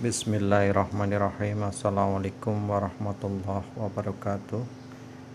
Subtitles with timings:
[0.00, 1.68] Bismillahirrahmanirrahim.
[1.68, 4.64] Assalamualaikum warahmatullahi wabarakatuh.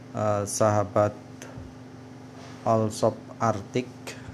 [0.09, 1.13] Uh, Sahabat
[2.65, 3.85] Allsop Artik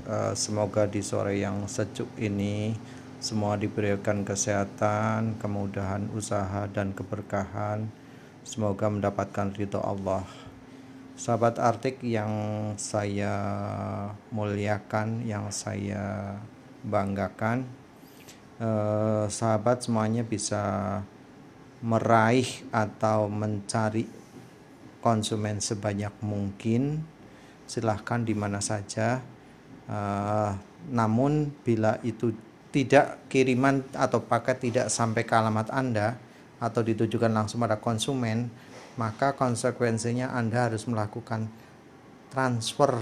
[0.08, 2.80] uh, Semoga di sore yang sejuk ini
[3.20, 7.92] Semua diberikan kesehatan, kemudahan usaha dan keberkahan.
[8.48, 10.24] Semoga mendapatkan ridho Allah.
[11.20, 12.32] Sahabat Artik yang
[12.80, 13.36] saya
[14.32, 16.40] muliakan, yang saya
[16.88, 17.81] banggakan
[18.62, 20.62] eh, sahabat semuanya bisa
[21.82, 24.06] meraih atau mencari
[25.02, 27.02] konsumen sebanyak mungkin
[27.66, 29.26] silahkan di mana saja.
[29.90, 30.52] Eh,
[30.94, 32.32] namun bila itu
[32.70, 36.16] tidak kiriman atau paket tidak sampai ke alamat Anda
[36.62, 38.48] atau ditujukan langsung pada konsumen
[39.00, 41.48] maka konsekuensinya Anda harus melakukan
[42.32, 43.00] transfer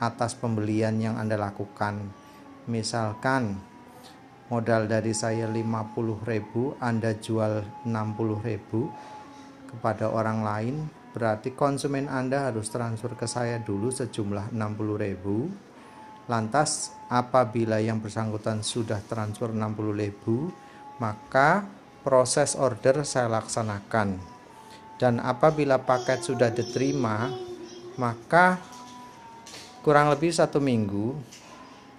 [0.00, 2.12] atas pembelian yang Anda lakukan.
[2.68, 3.60] Misalkan
[4.50, 10.74] modal dari saya 50.000 Anda jual 60.000 kepada orang lain
[11.14, 19.02] berarti konsumen Anda harus transfer ke saya dulu sejumlah 60.000 lantas apabila yang bersangkutan sudah
[19.06, 21.66] transfer 60.000 maka
[22.06, 24.20] proses order saya laksanakan.
[25.00, 27.32] Dan apabila paket sudah diterima
[27.96, 28.60] maka
[29.80, 31.16] kurang lebih satu minggu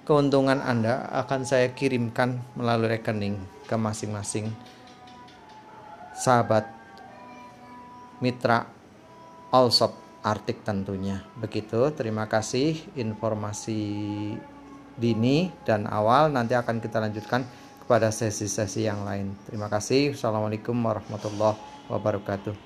[0.04, 3.38] keuntungan Anda akan saya kirimkan melalui rekening
[3.70, 4.50] ke masing-masing
[6.18, 6.68] sahabat
[8.22, 8.70] mitra
[9.50, 11.26] Allsop Artik tentunya.
[11.42, 13.82] Begitu, terima kasih informasi
[14.94, 17.42] dini dan awal nanti akan kita lanjutkan
[17.82, 19.34] kepada sesi-sesi yang lain.
[19.50, 20.14] Terima kasih.
[20.14, 21.58] Assalamualaikum warahmatullahi
[21.90, 22.54] wabarakatuh.